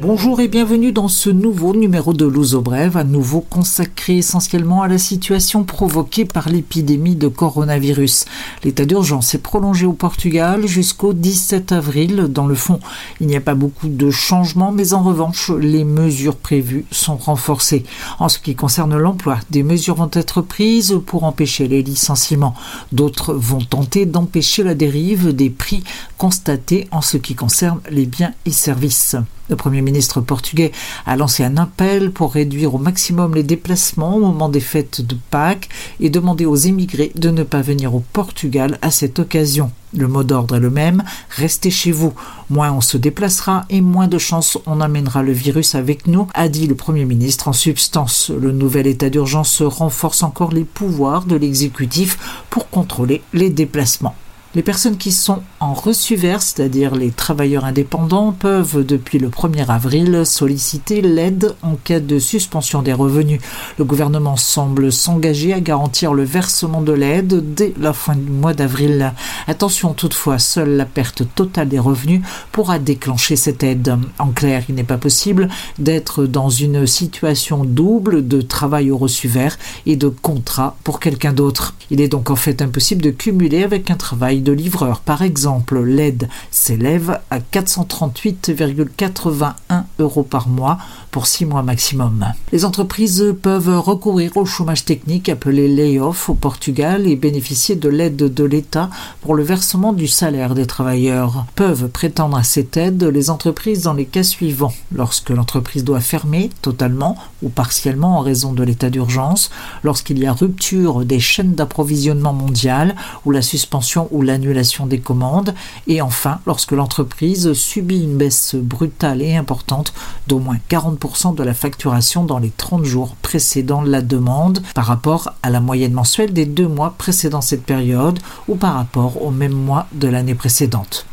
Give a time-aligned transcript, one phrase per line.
[0.00, 4.86] Bonjour et bienvenue dans ce nouveau numéro de Louzo Brève, à nouveau consacré essentiellement à
[4.86, 8.24] la situation provoquée par l'épidémie de coronavirus.
[8.62, 12.28] L'état d'urgence est prolongé au Portugal jusqu'au 17 avril.
[12.30, 12.78] Dans le fond,
[13.20, 17.82] il n'y a pas beaucoup de changements, mais en revanche, les mesures prévues sont renforcées.
[18.20, 22.54] En ce qui concerne l'emploi, des mesures vont être prises pour empêcher les licenciements.
[22.92, 25.82] D'autres vont tenter d'empêcher la dérive des prix
[26.18, 29.16] constatés en ce qui concerne les biens et services.
[29.48, 30.72] Le Premier ministre portugais
[31.06, 35.16] a lancé un appel pour réduire au maximum les déplacements au moment des fêtes de
[35.30, 39.70] Pâques et demander aux émigrés de ne pas venir au Portugal à cette occasion.
[39.96, 42.12] Le mot d'ordre est le même, restez chez vous.
[42.50, 46.48] Moins on se déplacera et moins de chances on amènera le virus avec nous, a
[46.48, 48.30] dit le Premier ministre en substance.
[48.30, 54.14] Le nouvel état d'urgence renforce encore les pouvoirs de l'exécutif pour contrôler les déplacements.
[54.54, 59.66] Les personnes qui sont en reçu vert, c'est-à-dire les travailleurs indépendants, peuvent depuis le 1er
[59.66, 63.42] avril solliciter l'aide en cas de suspension des revenus.
[63.78, 68.54] Le gouvernement semble s'engager à garantir le versement de l'aide dès la fin du mois
[68.54, 69.12] d'avril.
[69.48, 73.98] Attention toutefois, seule la perte totale des revenus pourra déclencher cette aide.
[74.18, 79.28] En clair, il n'est pas possible d'être dans une situation double de travail au reçu
[79.28, 81.74] vert et de contrat pour quelqu'un d'autre.
[81.90, 85.00] Il est donc en fait impossible de cumuler avec un travail de livreur.
[85.00, 89.54] Par exemple, l'aide s'élève à 438,81
[89.98, 90.78] euros par mois
[91.10, 92.26] pour 6 mois maximum.
[92.52, 98.16] Les entreprises peuvent recourir au chômage technique appelé layoff au Portugal et bénéficier de l'aide
[98.16, 101.46] de l'État pour le versement du salaire des travailleurs.
[101.54, 104.74] Peuvent prétendre à cette aide les entreprises dans les cas suivants.
[104.92, 109.50] Lorsque l'entreprise doit fermer totalement ou partiellement en raison de l'état d'urgence,
[109.82, 112.94] lorsqu'il y a rupture des chaînes d'approvisionnement mondiales
[113.24, 115.54] ou la suspension ou l'annulation des commandes,
[115.88, 119.92] et enfin lorsque l'entreprise subit une baisse brutale et importante
[120.28, 125.32] d'au moins 40% de la facturation dans les 30 jours précédant la demande par rapport
[125.42, 129.52] à la moyenne mensuelle des deux mois précédant cette période ou par rapport au même
[129.52, 131.06] mois de l'année précédente.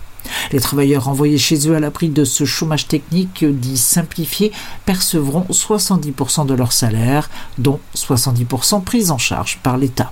[0.51, 4.51] Les travailleurs envoyés chez eux à l'abri de ce chômage technique dit simplifié
[4.85, 10.11] percevront 70% de leur salaire, dont 70% pris en charge par l'État.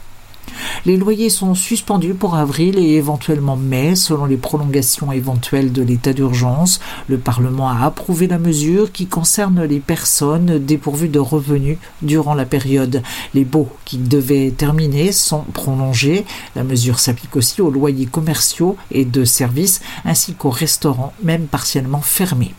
[0.86, 6.14] Les loyers sont suspendus pour avril et éventuellement mai, selon les prolongations éventuelles de l'état
[6.14, 6.80] d'urgence.
[7.08, 12.46] Le Parlement a approuvé la mesure qui concerne les personnes dépourvues de revenus durant la
[12.46, 13.02] période.
[13.34, 16.26] Les baux qui devaient terminer sont prolongés.
[16.56, 22.02] La mesure s'applique aussi aux loyers commerciaux et de services ainsi qu'aux restaurants, même partiellement
[22.02, 22.54] fermés.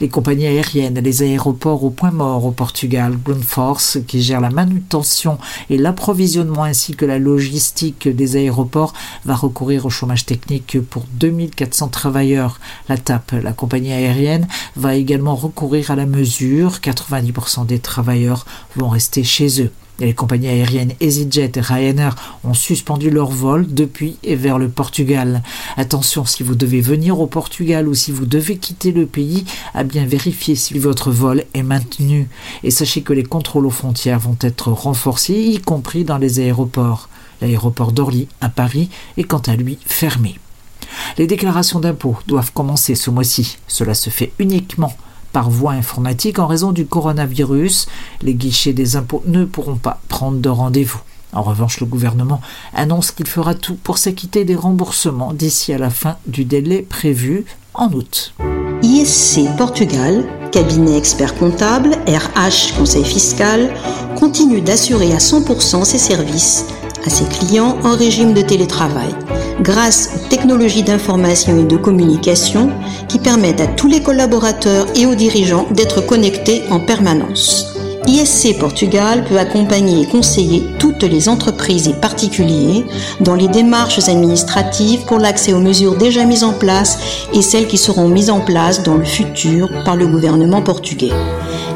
[0.00, 4.50] Les compagnies aériennes, les aéroports au point mort au Portugal, Ground Force, qui gère la
[4.50, 5.38] manutention
[5.70, 8.92] et l'approvisionnement ainsi que la logistique des aéroports,
[9.24, 12.60] va recourir au chômage technique pour 2400 travailleurs.
[12.88, 16.78] La TAP, la compagnie aérienne, va également recourir à la mesure.
[16.82, 18.46] 90% des travailleurs
[18.76, 19.70] vont rester chez eux.
[20.00, 22.14] Les compagnies aériennes EasyJet et Ryanair
[22.44, 25.42] ont suspendu leur vol depuis et vers le Portugal.
[25.76, 29.44] Attention, si vous devez venir au Portugal ou si vous devez quitter le pays,
[29.74, 32.28] à bien vérifier si votre vol est maintenu.
[32.62, 37.08] Et sachez que les contrôles aux frontières vont être renforcés, y compris dans les aéroports.
[37.40, 40.38] L'aéroport d'Orly à Paris est quant à lui fermé.
[41.18, 43.58] Les déclarations d'impôts doivent commencer ce mois-ci.
[43.66, 44.96] Cela se fait uniquement
[45.38, 47.86] par voie informatique en raison du coronavirus.
[48.22, 50.98] Les guichets des impôts ne pourront pas prendre de rendez-vous.
[51.32, 52.40] En revanche, le gouvernement
[52.74, 57.44] annonce qu'il fera tout pour s'acquitter des remboursements d'ici à la fin du délai prévu
[57.72, 58.34] en août.
[58.82, 63.72] ISC Portugal, cabinet expert comptable, RH conseil fiscal,
[64.16, 66.64] continue d'assurer à 100% ses services
[67.08, 69.14] à ses clients en régime de télétravail
[69.62, 72.70] grâce aux technologies d'information et de communication
[73.08, 77.77] qui permettent à tous les collaborateurs et aux dirigeants d'être connectés en permanence.
[78.08, 82.86] ISC Portugal peut accompagner et conseiller toutes les entreprises et particuliers
[83.20, 87.76] dans les démarches administratives pour l'accès aux mesures déjà mises en place et celles qui
[87.76, 91.12] seront mises en place dans le futur par le gouvernement portugais.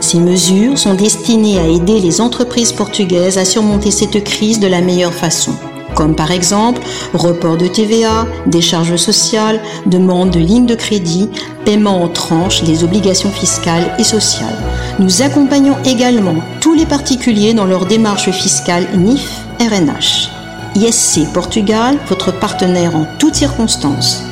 [0.01, 4.81] Ces mesures sont destinées à aider les entreprises portugaises à surmonter cette crise de la
[4.81, 5.53] meilleure façon
[5.95, 6.83] comme par exemple
[7.15, 11.29] report de TVA, décharges sociales, demande de lignes de crédit,
[11.65, 14.57] paiement en tranches des obligations fiscales et sociales.
[14.99, 20.29] Nous accompagnons également tous les particuliers dans leur démarche fiscale NIF-RNH.
[20.75, 24.23] ISC Portugal, votre partenaire en toutes circonstances.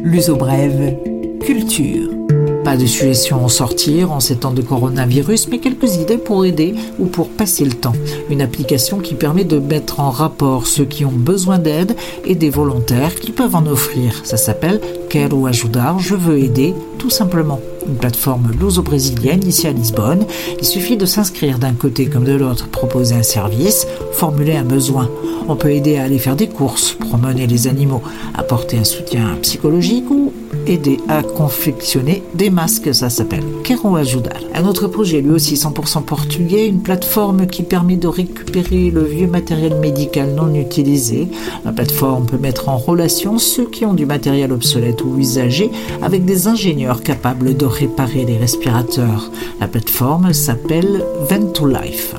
[0.03, 0.95] L'uso brève,
[1.41, 2.22] culture.
[2.63, 6.75] Pas de suggestions en sortir en ces temps de coronavirus, mais quelques idées pour aider
[6.97, 7.93] ou pour passer le temps.
[8.29, 11.95] Une application qui permet de mettre en rapport ceux qui ont besoin d'aide
[12.25, 14.21] et des volontaires qui peuvent en offrir.
[14.23, 14.79] Ça s'appelle
[15.09, 20.25] Quero ajudar, je veux aider, tout simplement une plateforme luso-brésilienne ici à Lisbonne.
[20.59, 25.09] Il suffit de s'inscrire d'un côté comme de l'autre, proposer un service, formuler un besoin.
[25.47, 28.01] On peut aider à aller faire des courses, promener les animaux,
[28.33, 30.31] apporter un soutien psychologique ou
[30.67, 34.39] aider à confectionner des masques, ça s'appelle Quero Ajudar.
[34.53, 39.27] Un autre projet, lui aussi 100% portugais, une plateforme qui permet de récupérer le vieux
[39.27, 41.27] matériel médical non utilisé.
[41.65, 45.69] La plateforme peut mettre en relation ceux qui ont du matériel obsolète ou usagé
[46.01, 49.29] avec des ingénieurs capables de réparer les respirateurs.
[49.59, 52.15] La plateforme s'appelle Ventolife.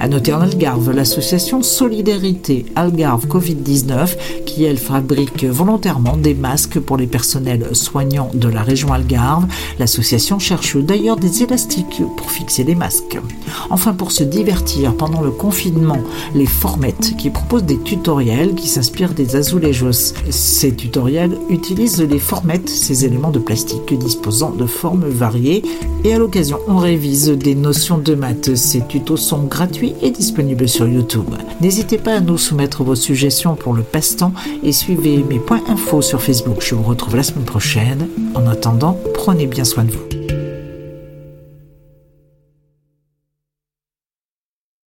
[0.00, 4.16] À noter en Algarve l'association Solidarité Algarve Covid-19
[4.46, 9.46] qui, elle, fabrique volontairement des masques pour les personnels soignants de la région Algarve.
[9.78, 13.18] L'association cherche d'ailleurs des élastiques pour fixer les masques.
[13.70, 15.98] Enfin, pour se divertir pendant le confinement,
[16.34, 20.14] les Formettes qui proposent des tutoriels qui s'inspirent des azulejos.
[20.30, 25.62] Ces tutoriels utilisent les formettes, ces éléments de plastique disposant de formes variées,
[26.04, 28.56] et à l'occasion, on révise des notions de maths.
[28.56, 31.28] Ces tutos sont gratuits et disponibles sur YouTube.
[31.60, 34.32] N'hésitez pas à nous soumettre vos suggestions pour le passe-temps
[34.62, 36.62] et suivez mes points infos sur Facebook.
[36.62, 38.08] Je vous retrouve la semaine prochaine.
[38.34, 40.21] En attendant, prenez bien soin de vous.